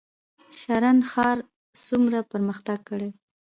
شرن 0.59 0.97
ښار 1.11 1.37
څومره 1.87 2.19
پرمختګ 2.31 2.79
کړی؟ 2.89 3.09